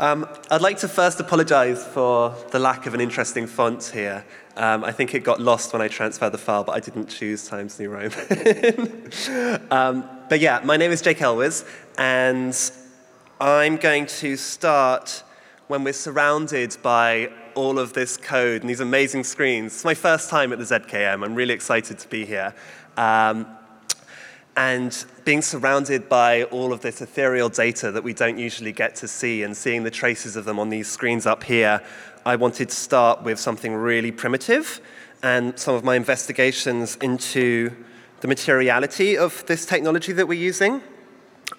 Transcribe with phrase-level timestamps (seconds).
[0.00, 4.24] Um, I'd like to first apologize for the lack of an interesting font here.
[4.56, 7.48] Um, I think it got lost when I transferred the file, but I didn't choose
[7.48, 8.12] Times New Roman.
[9.72, 11.64] um, but yeah, my name is Jake Elwes,
[11.98, 12.56] and
[13.40, 15.24] I'm going to start
[15.66, 19.74] when we're surrounded by all of this code and these amazing screens.
[19.74, 21.24] It's my first time at the ZKM.
[21.24, 22.54] I'm really excited to be here.
[22.96, 23.57] Um,
[24.58, 29.06] and being surrounded by all of this ethereal data that we don't usually get to
[29.06, 31.80] see and seeing the traces of them on these screens up here,
[32.26, 34.80] I wanted to start with something really primitive
[35.22, 37.70] and some of my investigations into
[38.20, 40.82] the materiality of this technology that we're using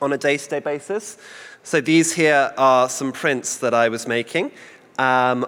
[0.01, 1.17] on a day to day basis.
[1.63, 4.51] So, these here are some prints that I was making.
[4.97, 5.45] Um,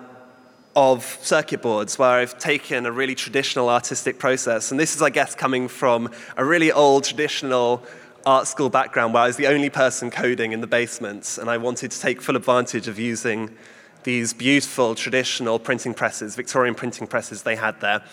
[0.76, 4.72] of circuit boards where I've taken a really traditional artistic process.
[4.72, 7.84] And this is, I guess, coming from a really old traditional
[8.26, 11.38] art school background where I was the only person coding in the basement.
[11.40, 13.56] And I wanted to take full advantage of using
[14.04, 18.04] these beautiful traditional printing presses, Victorian printing presses they had there.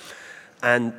[0.63, 0.93] And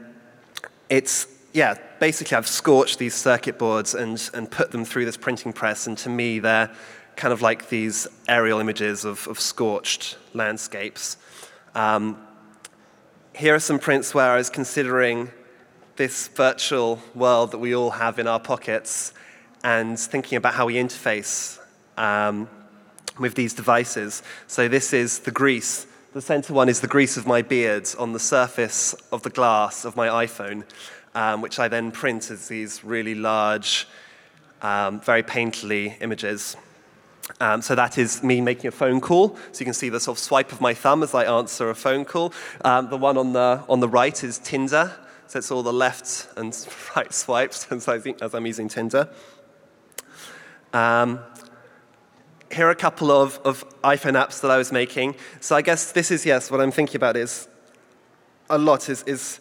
[0.89, 5.53] it's, yeah, basically I've scorched these circuit boards and, and put them through this printing
[5.53, 5.87] press.
[5.87, 6.71] And to me, they're
[7.15, 11.17] kind of like these aerial images of, of scorched landscapes.
[11.75, 12.17] Um,
[13.35, 15.31] here are some prints where I was considering
[15.97, 19.13] this virtual world that we all have in our pockets
[19.63, 21.59] and thinking about how we interface
[21.97, 22.49] um,
[23.19, 24.23] with these devices.
[24.47, 25.85] So, this is the grease.
[26.13, 29.85] The center one is the grease of my beard on the surface of the glass
[29.85, 30.63] of my iPhone,
[31.13, 33.87] um, which I then print as these really large,
[34.63, 36.55] um, very painterly images.
[37.39, 39.35] Um, so that is me making a phone call.
[39.51, 41.75] So you can see the sort of swipe of my thumb as I answer a
[41.75, 42.33] phone call.
[42.65, 44.93] Um, the one on the, on the right is Tinder.
[45.27, 46.57] So it's all the left and
[46.95, 49.09] right swipes as, I as I'm using Tinder.
[50.73, 51.19] Um,
[52.51, 55.15] here are a couple of, of iPhone apps that I was making.
[55.39, 57.47] So I guess this is, yes, what I'm thinking about is
[58.49, 59.39] a lot is, is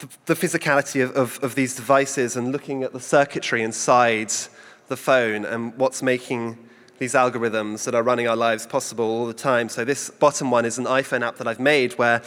[0.00, 4.32] the, the physicality of, of, of these devices and looking at the circuitry inside
[4.88, 6.58] the phone and what's making
[6.98, 9.68] these algorithms that are running our lives possible all the time.
[9.68, 12.22] So, this bottom one is an iPhone app that I've made where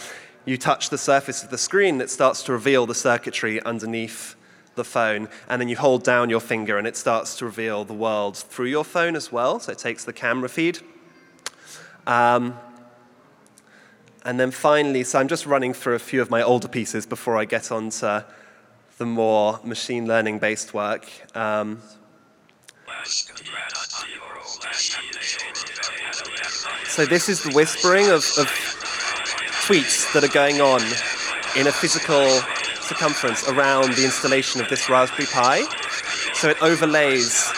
[0.45, 4.35] you touch the surface of the screen that starts to reveal the circuitry underneath
[4.75, 7.93] the phone, and then you hold down your finger and it starts to reveal the
[7.93, 9.59] world through your phone as well.
[9.59, 10.79] So, it takes the camera feed.
[12.05, 12.57] Um,
[14.25, 17.37] and then finally, so I'm just running through a few of my older pieces before
[17.37, 18.25] I get on to
[18.97, 21.07] the more machine learning based work.
[21.35, 21.81] Um,
[26.87, 28.47] so this is the whispering of, of
[29.65, 30.81] tweets that are going on
[31.55, 32.27] in a physical
[32.81, 35.61] circumference around the installation of this Raspberry Pi.
[36.33, 37.51] So it overlays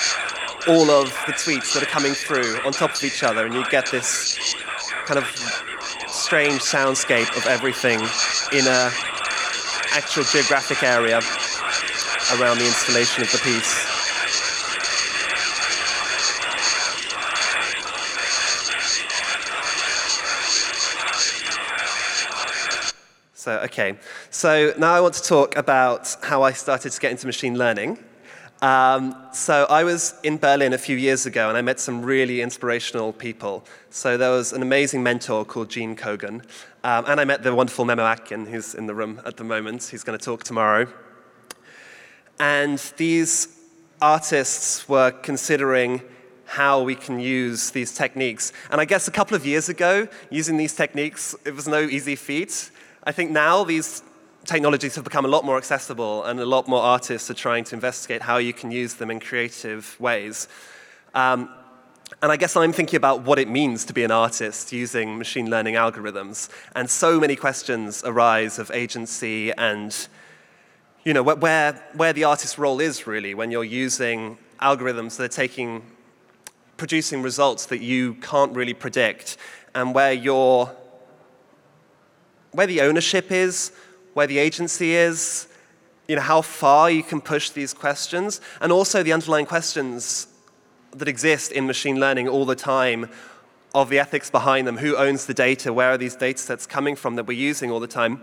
[0.68, 3.64] all of the tweets that are coming through on top of each other, and you
[3.70, 4.38] get this
[5.06, 5.26] kind of
[6.08, 8.00] strange soundscape of everything
[8.52, 8.92] in a
[9.94, 11.20] actual geographic area
[12.38, 13.81] around the installation of the piece.
[23.42, 23.98] So, okay.
[24.30, 27.98] So now I want to talk about how I started to get into machine learning.
[28.62, 32.42] Um, so I was in Berlin a few years ago and I met some really
[32.42, 33.66] inspirational people.
[33.90, 36.44] So there was an amazing mentor called Gene Kogan.
[36.84, 39.86] Um, and I met the wonderful Memo Akten, who's in the room at the moment.
[39.86, 40.86] He's going to talk tomorrow.
[42.40, 43.58] And these
[44.00, 46.04] artists were considering
[46.46, 48.52] how we can use these techniques.
[48.70, 52.16] And I guess a couple of years ago, using these techniques, it was no easy
[52.16, 52.71] feat.
[53.04, 54.04] I think now these
[54.46, 57.76] technologies have become a lot more accessible, and a lot more artists are trying to
[57.76, 60.48] investigate how you can use them in creative ways.
[61.16, 61.50] Um,
[62.22, 65.50] and I guess I'm thinking about what it means to be an artist using machine
[65.50, 66.50] learning algorithms.
[66.76, 69.96] And so many questions arise of agency and
[71.04, 75.28] you know, where, where the artist's role is really when you're using algorithms that are
[75.28, 75.84] taking,
[76.78, 79.38] producing results that you can't really predict,
[79.74, 80.70] and where you're
[82.52, 83.72] where the ownership is,
[84.14, 85.48] where the agency is,
[86.08, 90.28] you know, how far you can push these questions, and also the underlying questions
[90.92, 93.10] that exist in machine learning all the time
[93.74, 94.78] of the ethics behind them.
[94.78, 95.72] Who owns the data?
[95.72, 98.22] Where are these data sets coming from that we're using all the time?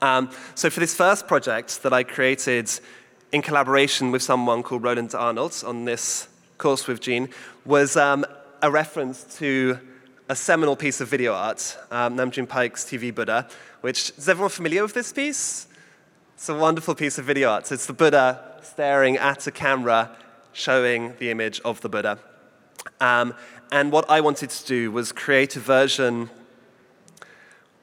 [0.00, 2.70] Um, so, for this first project that I created
[3.30, 6.28] in collaboration with someone called Roland Arnoldt on this
[6.58, 7.28] course with Gene,
[7.64, 8.24] was um,
[8.62, 9.78] a reference to
[10.32, 13.46] a seminal piece of video art, um, Nam June Paik's TV Buddha,
[13.82, 15.66] which is everyone familiar with this piece?
[16.32, 17.70] It's a wonderful piece of video art.
[17.70, 20.16] It's the Buddha staring at a camera,
[20.54, 22.18] showing the image of the Buddha.
[22.98, 23.34] Um,
[23.70, 26.30] and what I wanted to do was create a version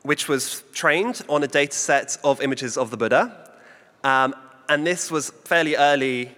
[0.02, 3.52] which was trained on a data set of images of the Buddha.
[4.04, 4.34] Um,
[4.68, 6.36] and this was fairly early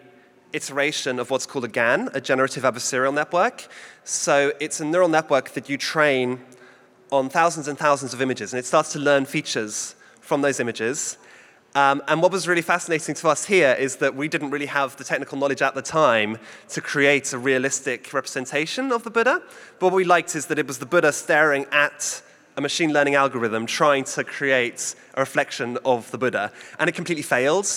[0.54, 3.68] iteration of what's called a GAN, a generative adversarial network.
[4.04, 6.42] So it's a neural network that you train
[7.12, 11.18] on thousands and thousands of images, and it starts to learn features from those images.
[11.74, 14.98] Um, and what was really fascinating to us here is that we didn't really have
[14.98, 16.38] the technical knowledge at the time
[16.70, 19.42] to create a realistic representation of the Buddha.
[19.80, 22.22] But what we liked is that it was the Buddha staring at
[22.58, 26.52] a machine learning algorithm trying to create a reflection of the Buddha.
[26.78, 27.68] And it completely failed.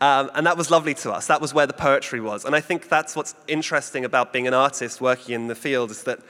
[0.00, 1.26] Um, and that was lovely to us.
[1.26, 2.44] That was where the poetry was.
[2.44, 6.04] And I think that's what's interesting about being an artist working in the field is
[6.04, 6.20] that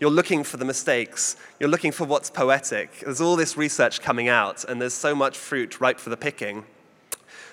[0.00, 1.36] you're looking for the mistakes.
[1.60, 3.00] You're looking for what's poetic.
[3.00, 6.64] There's all this research coming out, and there's so much fruit ripe for the picking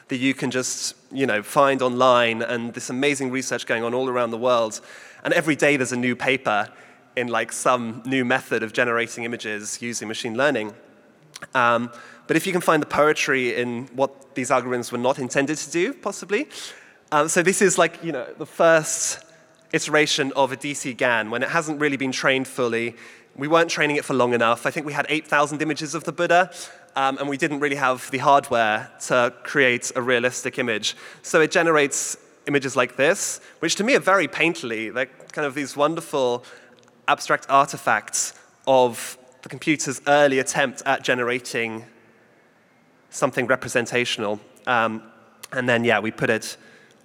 [0.07, 4.07] that you can just, you know, find online, and this amazing research going on all
[4.07, 4.79] around the world.
[5.23, 6.69] And every day there's a new paper
[7.15, 10.73] in like some new method of generating images using machine learning.
[11.53, 11.91] Um,
[12.27, 15.71] but if you can find the poetry in what these algorithms were not intended to
[15.71, 16.47] do, possibly.
[17.11, 19.23] Um, so this is like, you know, the first
[19.73, 22.95] iteration of a DC GAN when it hasn't really been trained fully.
[23.35, 24.65] We weren't training it for long enough.
[24.65, 26.51] I think we had 8,000 images of the Buddha,
[26.95, 30.95] um, and we didn't really have the hardware to create a realistic image.
[31.21, 32.17] So it generates
[32.47, 34.93] images like this, which to me are very painterly.
[34.93, 36.45] They're kind of these wonderful
[37.07, 38.33] abstract artifacts
[38.67, 41.85] of the computer's early attempt at generating
[43.11, 44.39] something representational.
[44.65, 45.03] Um,
[45.51, 46.57] and then, yeah, we put it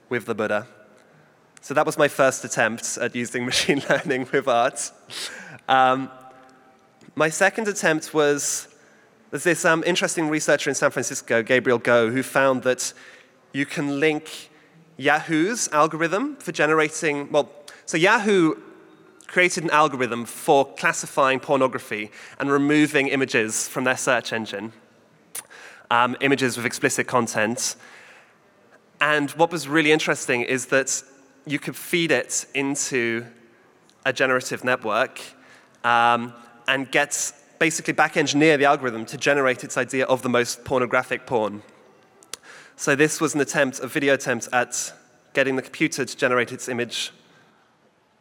[0.08, 0.66] with the Buddha.
[1.60, 4.90] So that was my first attempt at using machine learning with art.
[5.68, 6.10] Um,
[7.14, 8.68] my second attempt was
[9.30, 12.94] there's this um, interesting researcher in San Francisco, Gabriel Goh, who found that
[13.52, 14.48] you can link
[14.96, 17.52] Yahoo's algorithm for generating, well,
[17.84, 18.54] so Yahoo
[19.30, 22.10] created an algorithm for classifying pornography
[22.40, 24.72] and removing images from their search engine,
[25.88, 27.76] um, images with explicit content.
[29.00, 31.02] And what was really interesting is that
[31.46, 33.24] you could feed it into
[34.04, 35.20] a generative network
[35.84, 36.34] um,
[36.66, 41.24] and get basically back engineer the algorithm to generate its idea of the most pornographic
[41.24, 41.62] porn.
[42.74, 44.92] So this was an attempt, a video attempt at
[45.34, 47.12] getting the computer to generate its image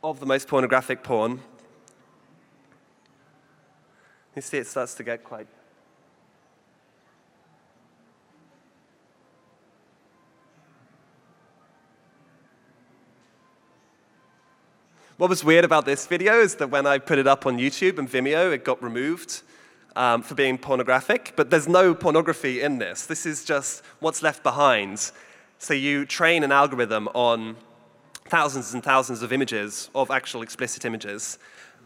[0.04, 1.42] of the most pornographic porn.
[4.36, 5.48] You see, it starts to get quite
[15.20, 17.98] What was weird about this video is that when I put it up on YouTube
[17.98, 19.42] and Vimeo, it got removed
[19.98, 21.34] um, for being pornographic.
[21.36, 23.06] But there's no pornography in this.
[23.06, 25.12] This is just what's left behind.
[25.58, 27.58] So you train an algorithm on
[28.30, 31.38] thousands and thousands of images, of actual explicit images.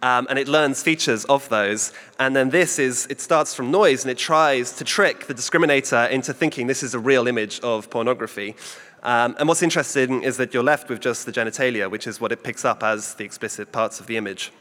[0.01, 1.93] Um, and it learns features of those.
[2.19, 6.09] And then this is, it starts from noise and it tries to trick the discriminator
[6.09, 8.55] into thinking this is a real image of pornography.
[9.03, 12.31] Um, and what's interesting is that you're left with just the genitalia, which is what
[12.31, 14.51] it picks up as the explicit parts of the image.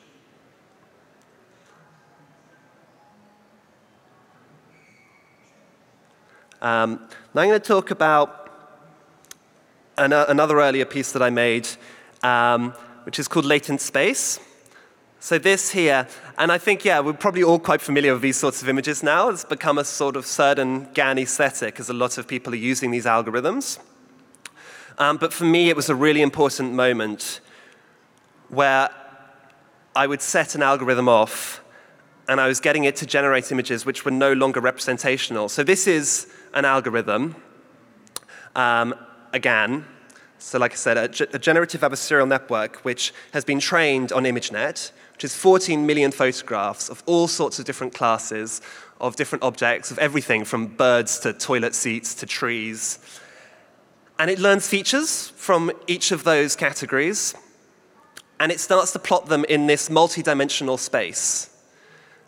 [6.61, 8.42] Um, now I'm going to talk about
[9.99, 11.69] an, uh, another earlier piece that I made,
[12.23, 12.73] um,
[13.05, 14.41] which is called Latent Space.
[15.21, 18.61] So this here, and I think, yeah, we're probably all quite familiar with these sorts
[18.61, 19.29] of images now.
[19.29, 22.91] It's become a sort of certain GAN aesthetic as a lot of people are using
[22.91, 23.79] these algorithms.
[24.99, 27.41] Um, but for me, it was a really important moment
[28.49, 28.91] where
[29.95, 31.63] I would set an algorithm off
[32.29, 35.49] and I was getting it to generate images which were no longer representational.
[35.49, 37.37] So this is an algorithm,
[38.55, 38.95] um,
[39.33, 39.85] again.
[40.39, 44.91] So like I said, a, a generative adversarial network which has been trained on ImageNet,
[45.13, 48.61] which is 14 million photographs of all sorts of different classes,
[49.01, 52.99] of different objects, of everything from birds to toilet seats to trees.
[54.19, 57.35] And it learns features from each of those categories,
[58.39, 61.51] and it starts to plot them in this multi-dimensional space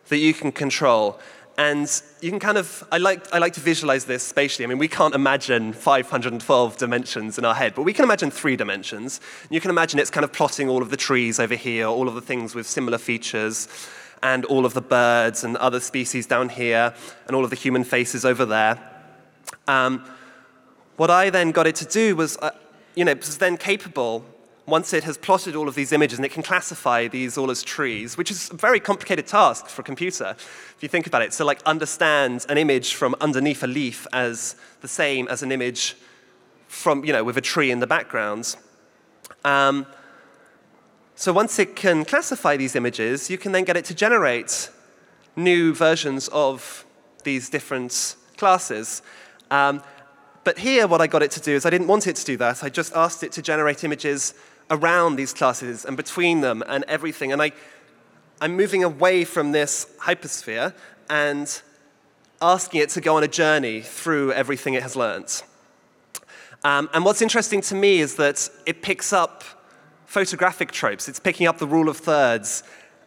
[0.09, 1.19] that you can control.
[1.57, 4.65] And you can kind of, I like, I like to visualize this spatially.
[4.65, 8.57] I mean, we can't imagine 512 dimensions in our head, but we can imagine three
[8.57, 9.21] dimensions.
[9.51, 12.15] You can imagine it's kind of plotting all of the trees over here, all of
[12.15, 13.69] the things with similar features,
[14.21, 16.93] and all of the birds and other species down here,
[17.29, 18.79] and all of the human faces over there.
[19.69, 20.05] Um,
[20.97, 22.51] what I then got it to do was, uh,
[22.97, 24.25] you know, it was then capable,
[24.67, 27.63] once it has plotted all of these images and it can classify these all as
[27.63, 31.33] trees, which is a very complicated task for a computer, if you think about it.
[31.33, 35.97] So, like, understand an image from underneath a leaf as the same as an image
[36.67, 38.57] from, you know, with a tree in the background.
[39.45, 39.87] Um,
[41.17, 44.71] So once it can classify these images, you can then get it to generate
[45.37, 46.85] new versions of
[47.23, 49.01] these different classes.
[49.51, 49.81] Um,
[50.43, 52.37] but here, what I got it to do is I didn't want it to do
[52.39, 52.65] that.
[52.65, 54.35] I just asked it to generate images
[54.71, 57.33] around these classes and between them and everything.
[57.33, 57.53] And I,
[58.41, 60.75] I'm moving away from this hypersphere
[61.09, 61.63] and
[62.41, 65.43] asking it to go on a journey through everything it has learned.
[66.65, 69.45] Um, and what's interesting to me is that it picks up
[70.07, 71.09] photographic tropes.
[71.09, 72.63] It's picking up the rule of thirds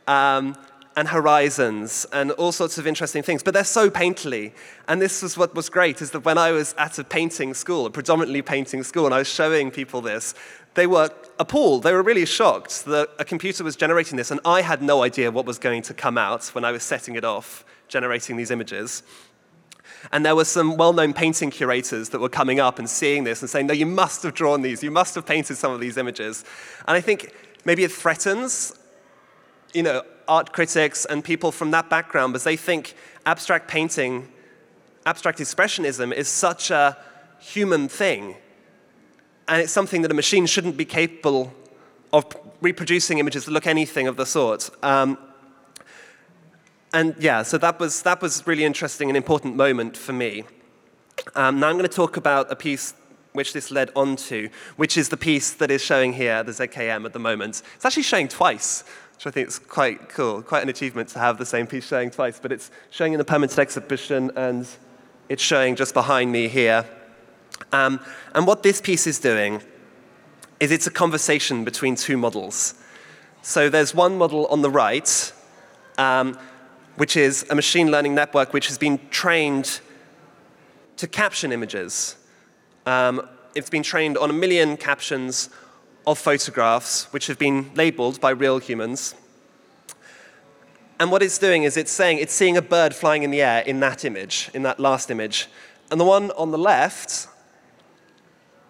[0.07, 0.55] um,
[0.95, 3.41] and horizons and all sorts of interesting things.
[3.41, 4.53] But they're so painterly.
[4.87, 7.85] And this was what was great, is that when I was at a painting school,
[7.85, 10.35] a predominantly painting school, and I was showing people this,
[10.77, 11.81] they were appalled.
[11.81, 15.31] They were really shocked that a computer was generating this, and I had no idea
[15.31, 19.01] what was going to come out when I was setting it off, generating these images.
[20.11, 23.41] And there were some well known painting curators that were coming up and seeing this
[23.41, 24.83] and saying, No, you must have drawn these.
[24.83, 26.45] You must have painted some of these images.
[26.87, 27.33] And I think
[27.65, 28.77] maybe it threatens,
[29.73, 32.93] you know, art critics and people from that background because they think
[33.25, 34.27] abstract painting,
[35.07, 36.95] abstract expressionism is such a
[37.39, 38.35] human thing.
[39.47, 41.53] And it's something that a machine shouldn't be capable
[42.11, 42.25] of
[42.61, 44.69] reproducing images that look anything of the sort.
[44.83, 45.17] Um,
[46.93, 50.43] and yeah, so that was, that was really interesting and important moment for me.
[51.35, 52.93] Um, now I'm going to talk about a piece
[53.33, 57.05] which this led on to, which is the piece that is showing here, the ZKM
[57.05, 57.61] at the moment.
[57.75, 58.83] It's actually showing twice,
[59.15, 62.09] which I think is quite cool, quite an achievement to have the same piece showing
[62.09, 64.67] twice, but it's showing in the permanent exhibition and
[65.29, 66.85] it's showing just behind me here.
[67.71, 67.99] Um,
[68.33, 69.61] and what this piece is doing
[70.59, 72.73] is it's a conversation between two models.
[73.41, 75.31] So there's one model on the right,
[75.97, 76.37] um,
[76.95, 79.79] which is a machine learning network which has been trained
[80.97, 82.15] to caption images.
[82.85, 85.49] Um, it's been trained on a million captions
[86.05, 89.13] of photographs which have been labeled by real humans.
[90.99, 93.61] And what it's doing is it's saying it's seeing a bird flying in the air
[93.61, 95.47] in that image, in that last image.
[95.91, 97.27] And the one on the left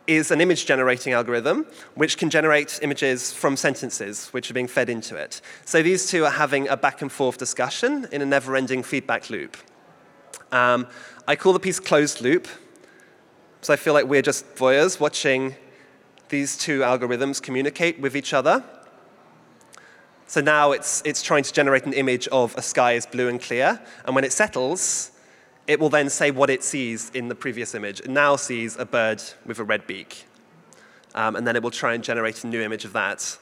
[0.07, 4.89] is an image generating algorithm which can generate images from sentences which are being fed
[4.89, 5.41] into it.
[5.65, 9.29] So these two are having a back and forth discussion in a never ending feedback
[9.29, 9.57] loop.
[10.51, 10.87] Um,
[11.27, 12.47] I call the piece closed loop,
[13.61, 15.55] so I feel like we're just voyeurs watching
[16.29, 18.63] these two algorithms communicate with each other.
[20.27, 23.41] So now it's, it's trying to generate an image of a sky is blue and
[23.41, 25.11] clear, and when it settles,
[25.67, 27.99] it will then say what it sees in the previous image.
[27.99, 30.25] It now sees a bird with a red beak.
[31.13, 33.37] Um, and then it will try and generate a new image of that.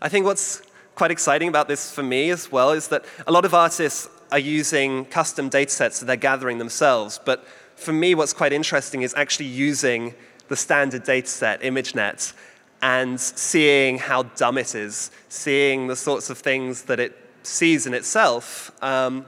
[0.00, 0.62] I think what's
[0.94, 4.38] quite exciting about this for me as well is that a lot of artists are
[4.38, 7.20] using custom data sets that they're gathering themselves.
[7.22, 7.46] But
[7.76, 10.14] for me, what's quite interesting is actually using
[10.48, 12.32] the standard data set, ImageNet,
[12.80, 17.94] and seeing how dumb it is, seeing the sorts of things that it sees in
[17.94, 18.72] itself.
[18.82, 19.26] Um,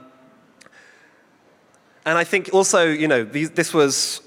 [2.05, 4.21] and I think also, you know, these, this was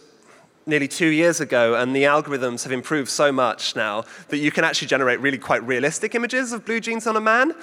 [0.67, 4.65] nearly two years ago, and the algorithms have improved so much now that you can
[4.65, 7.55] actually generate really quite realistic images of blue jeans on a man.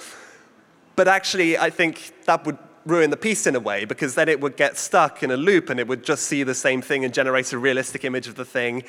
[0.96, 4.40] But actually, I think that would ruin the piece in a way because then it
[4.40, 7.14] would get stuck in a loop and it would just see the same thing and
[7.14, 8.82] generate a realistic image of the thing.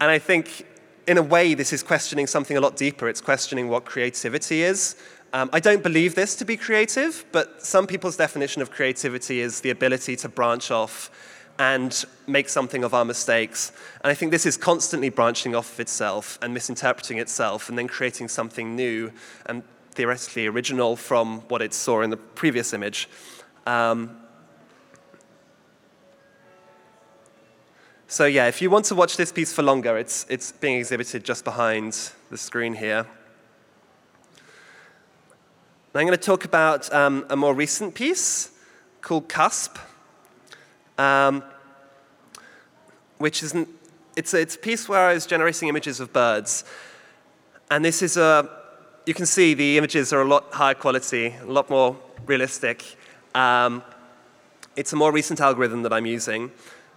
[0.00, 0.66] And I think,
[1.06, 3.08] in a way, this is questioning something a lot deeper.
[3.08, 4.96] It's questioning what creativity is
[5.32, 9.60] um, I don't believe this to be creative, but some people's definition of creativity is
[9.62, 11.10] the ability to branch off
[11.58, 13.72] and make something of our mistakes.
[14.02, 17.88] And I think this is constantly branching off of itself and misinterpreting itself and then
[17.88, 19.12] creating something new
[19.46, 19.62] and
[19.92, 23.08] theoretically original from what it saw in the previous image.
[23.66, 24.16] Um,
[28.06, 31.24] so, yeah, if you want to watch this piece for longer, it's, it's being exhibited
[31.24, 33.06] just behind the screen here.
[35.94, 38.50] Now I'm going to talk about um, a more recent piece
[39.02, 39.76] called Cusp,
[40.96, 41.44] um,
[43.18, 43.66] which is an,
[44.16, 46.64] it's, a, it's a piece where I was generating images of birds.
[47.70, 48.48] And this is a,
[49.04, 51.94] you can see the images are a lot higher quality, a lot more
[52.24, 52.82] realistic.
[53.34, 53.82] Um,
[54.76, 56.52] it's a more recent algorithm that I'm using.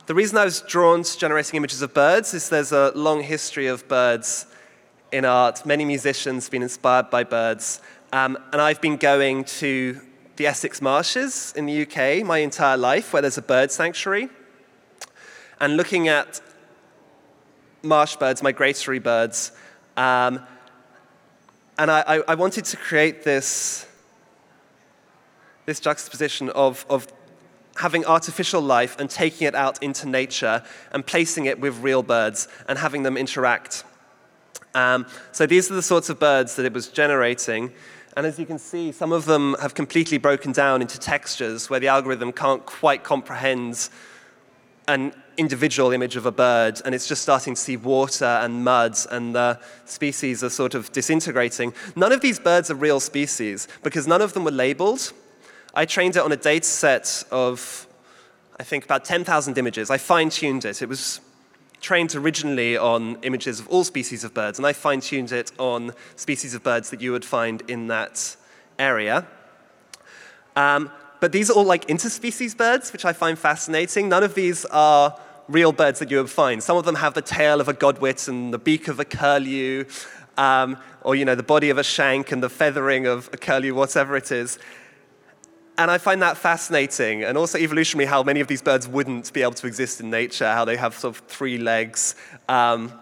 [0.06, 3.68] The reason I was drawn to generating images of birds is there's a long history
[3.68, 4.46] of birds
[5.12, 5.66] in art.
[5.66, 7.82] Many musicians have been inspired by birds.
[8.16, 10.00] Um, and I've been going to
[10.38, 14.30] the Essex Marshes in the UK my entire life, where there's a bird sanctuary,
[15.60, 16.40] and looking at
[17.84, 19.52] marsh birds, migratory birds.
[19.98, 20.40] Um,
[21.78, 23.86] and I, I, wanted to create this,
[25.66, 27.08] this juxtaposition of, of
[27.76, 32.48] having artificial life and taking it out into nature and placing it with real birds
[32.70, 33.84] and having them interact.
[34.74, 37.74] Um, so these are the sorts of birds that it was generating.
[38.18, 41.82] And as you can see, some of them have completely broken down into textures where
[41.82, 43.90] the algorithm can't quite comprehend
[44.88, 48.98] an individual image of a bird, and it's just starting to see water and mud,
[49.12, 51.74] and the species are sort of disintegrating.
[51.98, 55.12] None of these birds are real species because none of them were labeled.
[55.74, 57.86] I trained it on a data set of,
[58.58, 59.90] I think, about 10,000 images.
[59.90, 60.82] I fine tuned it.
[60.82, 61.20] It was
[61.86, 65.92] trained originally on images of all species of birds, and I fine tuned it on
[66.16, 68.36] species of birds that you would find in that
[68.80, 69.28] area.
[70.56, 70.90] Um,
[71.20, 74.10] but these are all like interspecies birds, which I find fascinating.
[74.10, 75.16] None of these are
[75.48, 76.64] real birds that you would find.
[76.64, 79.86] Some of them have the tail of a godwit and the beak of a curlew,
[80.38, 83.76] um, or you know, the body of a shank and the feathering of a curlew,
[83.76, 84.58] whatever it is.
[85.78, 89.42] And I find that fascinating, and also evolutionary how many of these birds wouldn't be
[89.42, 92.16] able to exist in nature, how they have sort of three legs.
[92.48, 92.94] Um,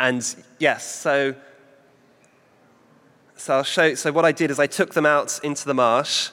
[0.00, 0.22] and
[0.58, 1.34] yes, so,
[3.36, 6.30] so I'll show, so what I did is I took them out into the marsh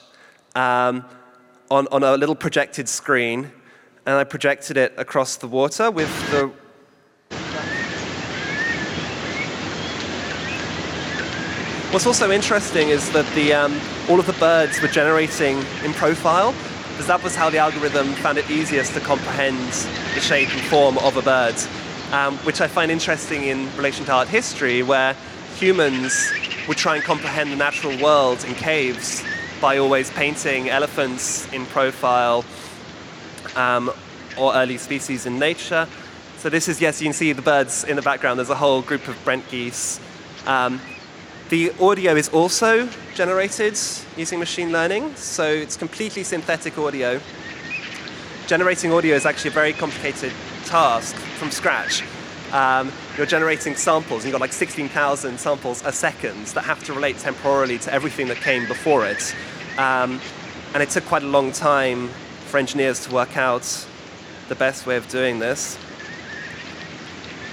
[0.54, 1.04] um,
[1.70, 3.52] on, on a little projected screen,
[4.06, 6.50] and I projected it across the water with the
[11.94, 16.52] What's also interesting is that the, um, all of the birds were generating in profile,
[16.88, 19.70] because that was how the algorithm found it easiest to comprehend
[20.16, 21.54] the shape and form of a bird,
[22.10, 25.14] um, which I find interesting in relation to art history, where
[25.54, 26.32] humans
[26.66, 29.22] would try and comprehend the natural world in caves
[29.60, 32.44] by always painting elephants in profile
[33.54, 33.88] um,
[34.36, 35.86] or early species in nature.
[36.38, 38.40] So this is, yes, you can see the birds in the background.
[38.40, 40.00] There's a whole group of Brent geese.
[40.44, 40.80] Um,
[41.54, 43.78] the audio is also generated
[44.16, 47.20] using machine learning, so it's completely synthetic audio.
[48.48, 50.32] Generating audio is actually a very complicated
[50.64, 52.02] task from scratch.
[52.50, 56.92] Um, you're generating samples, and you've got like 16,000 samples a second that have to
[56.92, 59.32] relate temporally to everything that came before it.
[59.78, 60.20] Um,
[60.74, 62.08] and it took quite a long time
[62.48, 63.86] for engineers to work out
[64.48, 65.78] the best way of doing this.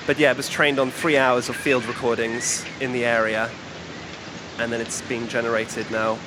[0.08, 3.52] But yeah, it was trained on three hours of field recordings in the area
[4.60, 6.18] and then it's being generated now.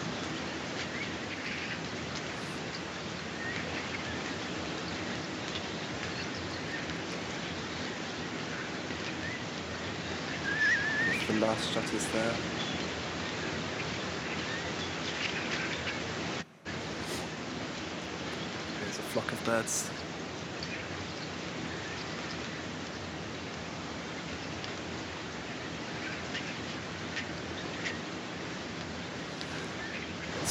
[11.26, 12.34] The last shot is there.
[18.80, 19.90] There's a flock of birds.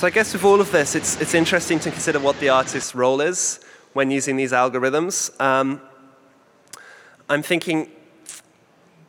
[0.04, 2.94] So I guess with all of this, it's, it's interesting to consider what the artist's
[2.94, 3.62] role is
[3.94, 5.32] when using these algorithms.
[5.40, 5.82] Um,
[7.30, 7.90] I'm thinking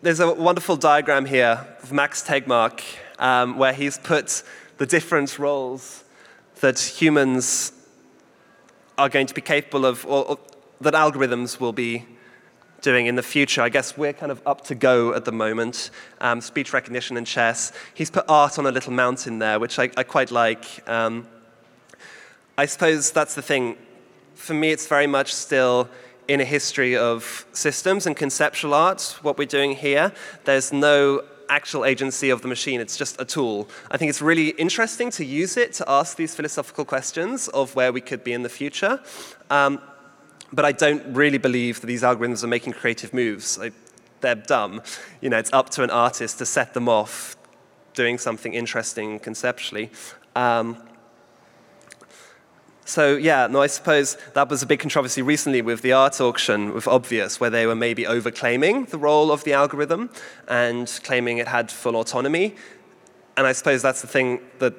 [0.03, 2.81] there's a wonderful diagram here of Max Tegmark
[3.19, 4.45] um, where he's put
[4.79, 6.05] the different roles
[6.61, 7.73] that humans
[8.97, 10.39] are going to be capable of, or, or
[10.81, 12.07] that algorithms will be
[12.85, 13.63] doing in the future.
[13.63, 17.27] I guess we're kind of up to go at the moment, um, speech recognition and
[17.27, 17.73] chess.
[17.95, 20.65] He's put art on a little mountain there, which I, I quite like.
[20.89, 21.27] Um,
[22.59, 23.77] I suppose that's the thing.
[24.35, 25.89] For me, it's very much still
[26.29, 30.13] in a history of systems and conceptual art, what we're doing here.
[30.45, 33.69] There's no actual agency of the machine, it's just a tool.
[33.91, 37.93] I think it's really interesting to use it to ask these philosophical questions of where
[37.93, 39.01] we could be in the future.
[39.51, 39.81] Um,
[40.55, 43.59] but I don't really believe that these algorithms are making creative moves.
[44.21, 44.83] They're dumb.
[45.21, 47.37] You know, it's up to an artist to set them off
[47.93, 49.91] doing something interesting conceptually.
[50.35, 50.77] Um,
[52.87, 56.75] so yeah, no, I suppose that was a big controversy recently with the art auction
[56.75, 60.11] with Obvious, where they were maybe overclaiming the role of the algorithm
[60.49, 62.57] and claiming it had full autonomy.
[63.37, 64.75] And I suppose that's the thing that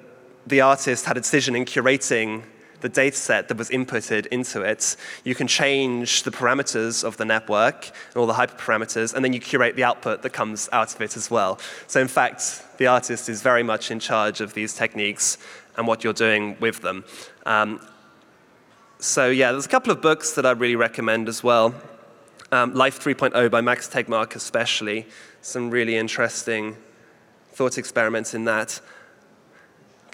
[0.45, 2.43] the artist had a decision in curating
[2.81, 4.95] the data set that was inputted into it.
[5.23, 9.39] You can change the parameters of the network and all the hyperparameters, and then you
[9.39, 11.59] curate the output that comes out of it as well.
[11.87, 15.37] So in fact, the artist is very much in charge of these techniques
[15.77, 17.05] and what you're doing with them.
[17.45, 17.79] Um,
[18.99, 21.75] so yeah, there's a couple of books that I really recommend as well.
[22.51, 25.07] Um, Life 3.0 by Max Tegmark especially.
[25.41, 26.77] Some really interesting
[27.51, 28.79] thought experiments in that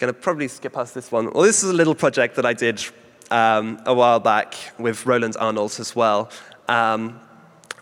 [0.02, 1.32] going to probably skip past this one.
[1.32, 2.84] Well, this is a little project that I did
[3.30, 6.32] um, a while back with Roland Arnoldt as well,
[6.68, 7.20] um,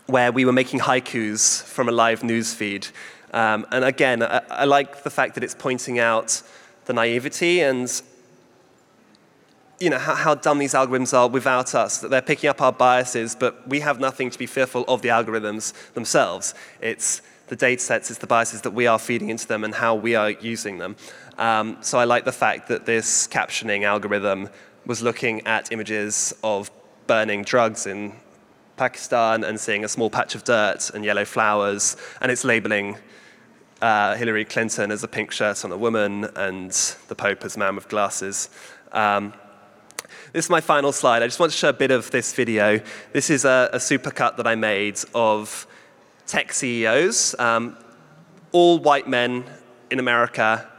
[0.04, 2.86] where we were making haikus from a live news feed.
[3.32, 6.42] Um, and again, I, I, like the fact that it's pointing out
[6.84, 7.90] the naivety and
[9.78, 12.72] you know, how, how, dumb these algorithms are without us, that they're picking up our
[12.72, 16.54] biases, but we have nothing to be fearful of the algorithms themselves.
[16.82, 19.94] It's the data sets, it's the biases that we are feeding into them and how
[19.94, 20.94] we are using them.
[21.36, 24.48] Um, so I like the fact that this captioning algorithm
[24.86, 26.70] was looking at images of
[27.08, 28.14] burning drugs in
[28.76, 32.96] Pakistan and seeing a small patch of dirt and yellow flowers, and it's labeling
[33.82, 36.70] uh, Hillary Clinton as a pink shirt on a woman and
[37.08, 38.48] the Pope as man with glasses.
[38.92, 39.34] Um,
[40.32, 41.24] this is my final slide.
[41.24, 42.80] I just want to show a bit of this video.
[43.12, 45.66] This is a, a supercut that I made of
[46.30, 47.76] tech CEOs, um,
[48.52, 49.44] all white men
[49.90, 50.70] in America,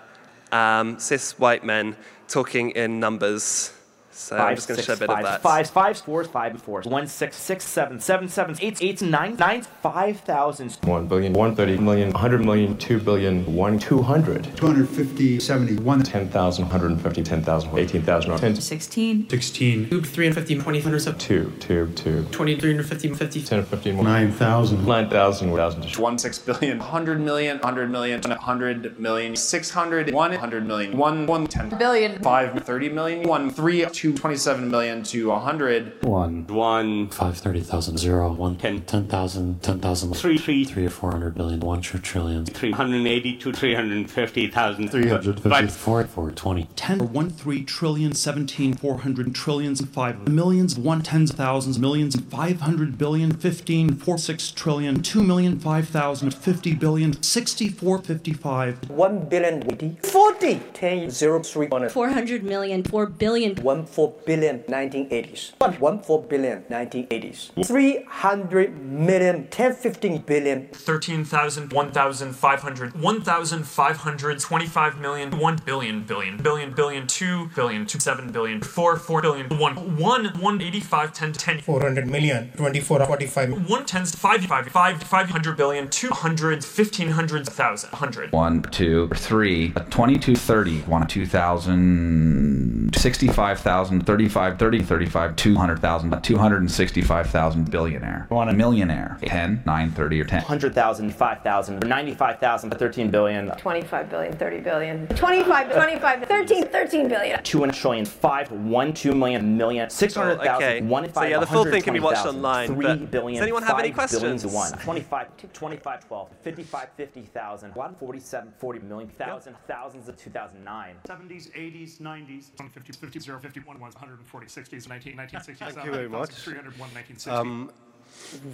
[0.53, 1.97] um, cis white men,
[2.29, 3.73] talking in numbers
[4.21, 5.41] so five, I'm just going to show a bit five, of that.
[5.41, 6.85] Five, five, fours, five, fours.
[6.85, 10.77] One, six, six, seven, seven, seven, eight, eight, nine, nine, five thousand.
[10.83, 14.43] One billion, one thirty million, hundred million, two billion, one, two hundred.
[14.55, 16.03] Two hundred fifty, seventy, one.
[16.03, 18.55] Ten thousand, hundred and fifty, ten thousand, eighteen thousand, ten.
[18.55, 19.29] Sixteen.
[19.29, 19.89] Sixteen.
[19.89, 21.19] Tube, three hundred fifty, twenty, hundred, seven.
[21.19, 22.23] Two, two, two.
[22.31, 23.41] Twenty, three hundred fifty, fifty.
[23.41, 24.03] Ten, fifteen.
[24.03, 24.85] Nine thousand.
[24.85, 26.01] Nine thousand, one thousand.
[26.01, 31.25] One six billion, hundred million, hundred million, hundred million, six hundred, one hundred million, one,
[31.25, 36.03] one, ten billion, five, thirty million, one, three, two, twenty-seven million million to a hundred.
[36.03, 36.47] One.
[36.47, 37.09] One.
[37.09, 37.97] Five thirty thousand.
[37.97, 38.33] Zero.
[38.33, 38.57] One.
[38.57, 38.81] Ten.
[38.81, 39.61] Ten thousand.
[39.61, 40.13] Ten thousand.
[40.13, 40.37] Three.
[40.37, 40.65] Three.
[40.65, 41.59] Three or four hundred billion.
[41.59, 42.45] One trillion.
[42.45, 44.89] Three hundred eighty to three hundred fifty thousand.
[44.89, 45.67] Three hundred fifty.
[45.67, 46.03] Four.
[46.05, 46.31] Four.
[46.31, 46.67] Twenty.
[46.75, 46.99] Ten.
[47.13, 52.25] One three trillion seventeen four hundred trillions and five millions one tens thousands millions and
[52.29, 57.97] five hundred billion fifteen four six trillion two million five thousand fifty billion sixty four
[57.99, 58.89] fifty five.
[58.89, 61.89] One billion eighty forty ten zero three one.
[61.89, 63.55] Four hundred million four billion.
[63.57, 65.79] One four billion nine 1980s.
[65.79, 67.65] 1, 4 billion 1980s.
[67.65, 70.67] 300 million, 10, 15 billion.
[70.73, 78.61] 13,000, 1,500, 1,500, 25 million, 1 billion, billion, billion, billion, 2 billion, 2, 7 billion,
[78.61, 81.61] 4, 4 billion, 1, 1, 185, 10, 10.
[81.61, 83.69] 400 million, 24, 45.
[83.69, 88.31] 1 tens, 5, 5, 5, 500 billion, 200, 1,500, 1,000, 100.
[88.31, 98.27] 1, 2, 3, 22, 30, 1, 2,000, 65,000, 35, 30, 35, 200,000, 265,000 billionaire.
[98.29, 99.17] I want a millionaire.
[99.25, 100.41] 10, 9, 30, or 10.
[100.43, 103.51] 100,000, 5,000, 95,000, 13 billion.
[103.57, 105.07] 25 billion, 30 billion.
[105.09, 107.43] 25, 25, 13, 13 billion.
[107.43, 110.81] 200 trillion, 5, 1, 2 million, million, 600,000, okay.
[110.81, 112.67] 1, 5, So yeah, the full thing can be watched 000, online.
[112.67, 114.43] 3 but billion, does anyone have any questions?
[114.43, 114.71] billion 1.
[114.79, 120.95] 25, 25, 12, 55, 50,000, 147, 40 million, thousand, thousands of 2009.
[121.07, 125.73] 70s, 80s, 90s, 150, 50, 0, 51, 140, 60s, 19, 1967.
[125.73, 126.29] Thank you very much.
[126.29, 127.29] 301, 1960.
[127.31, 127.71] Um,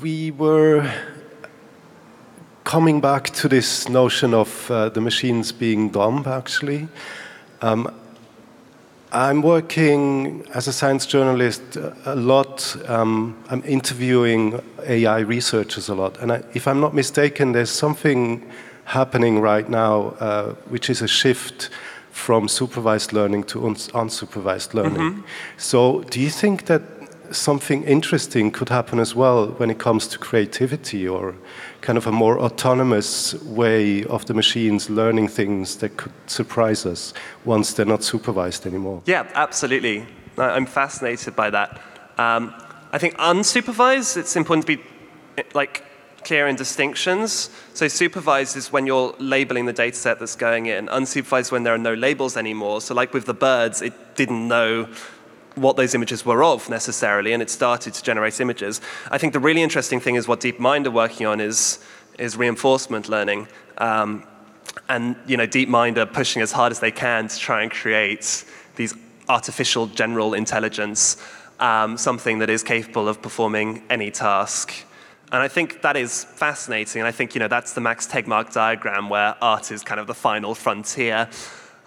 [0.01, 0.89] we were
[2.63, 6.87] coming back to this notion of uh, the machines being dumb, actually.
[7.61, 7.93] Um,
[9.11, 12.75] I'm working as a science journalist a lot.
[12.89, 16.19] Um, I'm interviewing AI researchers a lot.
[16.19, 18.49] And I, if I'm not mistaken, there's something
[18.83, 21.69] happening right now, uh, which is a shift
[22.17, 25.01] from supervised learning to uns unsupervised learning.
[25.01, 25.23] Mm -hmm.
[25.57, 26.81] So, do you think that
[27.31, 31.35] something interesting could happen as well when it comes to creativity or
[31.81, 37.13] kind of a more autonomous way of the machines learning things that could surprise us
[37.45, 39.01] once they're not supervised anymore?
[39.05, 40.05] Yeah, absolutely.
[40.37, 41.69] I'm fascinated by that.
[42.17, 42.53] Um,
[42.93, 44.83] I think unsupervised, it's important to be
[45.53, 45.83] like
[46.23, 47.49] clear in distinctions.
[47.73, 50.87] So supervised is when you're labeling the data set that's going in.
[50.87, 52.81] Unsupervised when there are no labels anymore.
[52.81, 54.89] So like with the birds, it didn't know
[55.55, 58.79] what those images were of necessarily, and it started to generate images.
[59.09, 61.79] I think the really interesting thing is what DeepMind are working on is,
[62.17, 63.47] is reinforcement learning.
[63.77, 64.23] Um,
[64.87, 68.45] and you know, DeepMind are pushing as hard as they can to try and create
[68.75, 68.93] these
[69.27, 71.17] artificial general intelligence,
[71.59, 74.73] um, something that is capable of performing any task.
[75.31, 77.01] And I think that is fascinating.
[77.01, 80.07] And I think you know, that's the Max Tegmark diagram where art is kind of
[80.07, 81.29] the final frontier.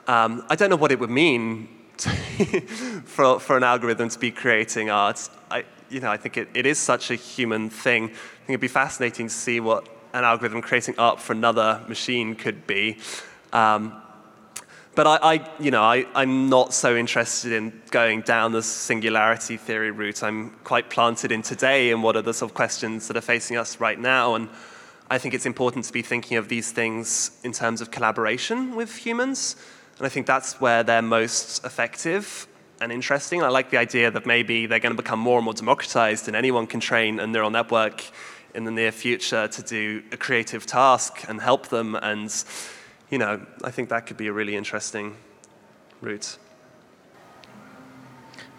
[0.06, 2.10] Um, I don't know what it would mean to
[3.04, 5.28] for, for an algorithm to be creating art.
[5.50, 8.04] I, you know, I think it, it is such a human thing.
[8.04, 12.34] I think it'd be fascinating to see what an algorithm creating art for another machine
[12.34, 12.98] could be.
[13.52, 14.02] Um,
[14.94, 19.56] but I, I, you know, I, I'm not so interested in going down the singularity
[19.56, 20.22] theory route.
[20.22, 23.56] I'm quite planted in today and what are the sort of questions that are facing
[23.56, 24.34] us right now.
[24.34, 24.48] And
[25.08, 28.96] I think it's important to be thinking of these things in terms of collaboration with
[28.96, 29.56] humans.
[29.98, 32.48] And I think that's where they're most effective
[32.80, 33.42] and interesting.
[33.42, 36.36] I like the idea that maybe they're going to become more and more democratized and
[36.36, 38.02] anyone can train a neural network
[38.54, 42.44] in the near future to do a creative task and help them and
[43.10, 45.16] you know, I think that could be a really interesting
[46.00, 46.38] route.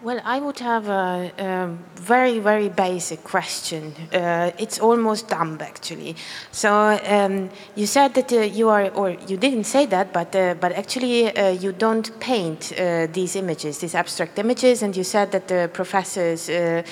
[0.02, 3.94] Well, I would have a, a very, very basic question.
[4.12, 6.16] Uh, it's almost dumb, actually.
[6.50, 10.54] So um, you said that uh, you are, or you didn't say that, but uh,
[10.54, 15.30] but actually uh, you don't paint uh, these images, these abstract images, and you said
[15.30, 16.82] that the professors uh,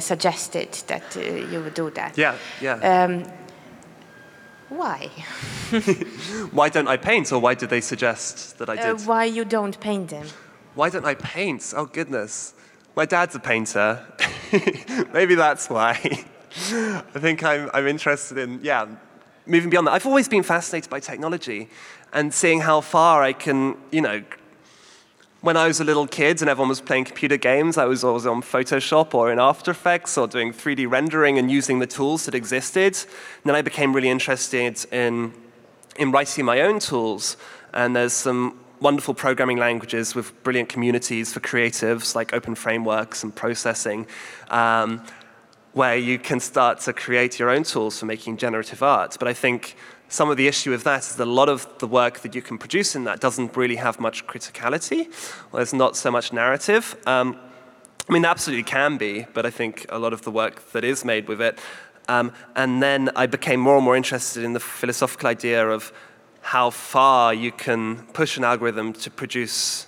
[0.00, 1.16] suggested that
[1.50, 2.18] you would do that.
[2.18, 3.04] Yeah, yeah.
[3.04, 3.24] Um,
[4.68, 5.10] why?
[6.52, 9.06] why don't I paint, or why did they suggest that I uh, did?
[9.06, 10.26] why you don't paint them?
[10.74, 11.72] Why don't I paint?
[11.76, 12.54] Oh, goodness.
[12.96, 14.04] My dad's a painter.
[15.12, 15.98] Maybe that's why.
[16.56, 18.86] I think I'm, I'm interested in, yeah,
[19.46, 19.92] moving beyond that.
[19.92, 21.68] I've always been fascinated by technology
[22.12, 24.22] and seeing how far I can, you know,
[25.44, 28.24] when I was a little kid and everyone was playing computer games, I was always
[28.24, 32.34] on Photoshop or in After Effects or doing 3D rendering and using the tools that
[32.34, 32.94] existed.
[32.94, 35.34] And then I became really interested in,
[35.98, 37.36] in writing my own tools.
[37.74, 43.36] And there's some wonderful programming languages with brilliant communities for creatives like open frameworks and
[43.36, 44.06] processing,
[44.48, 45.04] um,
[45.74, 49.16] where you can start to create your own tools for making generative art.
[49.18, 49.76] But I think
[50.14, 52.40] some of the issue with that is that a lot of the work that you
[52.40, 55.08] can produce in that doesn't really have much criticality,
[55.50, 56.96] or there's not so much narrative.
[57.04, 57.36] Um,
[58.08, 61.04] I mean, absolutely can be, but I think a lot of the work that is
[61.04, 61.58] made with it.
[62.06, 65.92] Um, and then I became more and more interested in the philosophical idea of
[66.42, 69.86] how far you can push an algorithm to produce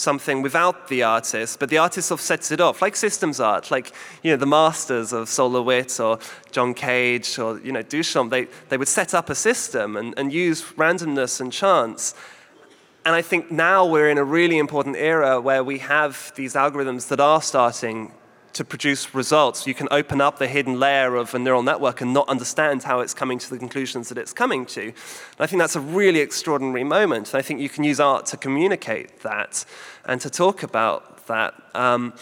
[0.00, 3.70] something without the artist, but the artist sort of sets it off, like systems art,
[3.70, 6.18] like you know the masters of Sol LeWitt or
[6.50, 8.30] John Cage or you know Duchamp.
[8.30, 12.14] They they would set up a system and, and use randomness and chance.
[13.04, 17.08] And I think now we're in a really important era where we have these algorithms
[17.08, 18.12] that are starting
[18.60, 19.66] to produce results.
[19.66, 23.00] You can open up the hidden layer of a neural network and not understand how
[23.00, 24.82] it's coming to the conclusions that it's coming to.
[24.82, 24.94] And
[25.38, 27.32] I think that's a really extraordinary moment.
[27.32, 29.64] And I think you can use art to communicate that
[30.04, 31.54] and to talk about that.
[31.74, 32.12] Um,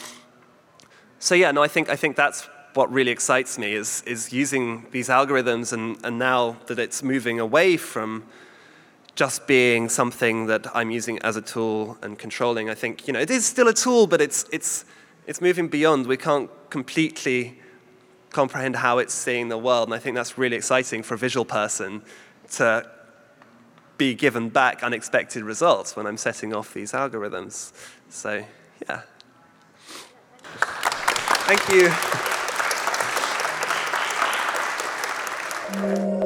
[1.19, 4.87] so yeah, no, I think, I think that's what really excites me is, is using
[4.93, 8.23] these algorithms and, and now that it's moving away from
[9.17, 12.71] just being something that I'm using as a tool and controlling.
[12.71, 14.85] I think, you know, it is still a tool, but it's, it's,
[15.29, 16.07] it's moving beyond.
[16.07, 17.61] We can't completely
[18.31, 19.89] comprehend how it's seeing the world.
[19.89, 22.03] And I think that's really exciting for a visual person
[22.53, 22.91] to
[23.99, 27.73] be given back unexpected results when I'm setting off these algorithms.
[28.09, 28.43] So,
[28.89, 29.03] yeah.
[31.45, 31.69] Thank
[36.09, 36.18] you.